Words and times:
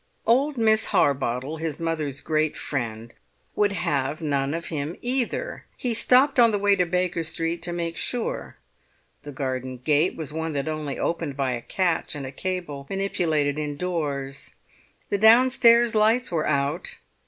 Old 0.25 0.57
Miss 0.57 0.85
Harbottle, 0.85 1.57
his 1.57 1.79
mother's 1.79 2.21
great 2.21 2.57
friend, 2.57 3.13
would 3.55 3.71
have 3.73 4.19
none 4.19 4.55
of 4.55 4.69
him 4.69 4.95
either! 4.99 5.65
He 5.77 5.93
stopped 5.93 6.39
on 6.39 6.49
the 6.49 6.57
way 6.57 6.75
to 6.75 6.87
Baker 6.87 7.21
Street 7.21 7.61
to 7.61 7.71
make 7.71 7.95
sure. 7.95 8.57
The 9.21 9.31
garden 9.31 9.77
gate 9.77 10.15
was 10.15 10.33
one 10.33 10.53
that 10.53 10.67
only 10.67 10.97
opened 10.97 11.37
by 11.37 11.51
a 11.51 11.61
catch 11.61 12.15
and 12.15 12.25
a 12.25 12.31
cable 12.31 12.87
manipulated 12.89 13.59
indoors. 13.59 14.55
The 15.09 15.19
downstairs 15.19 15.93
lights 15.93 16.31
were 16.31 16.47
out. 16.47 16.97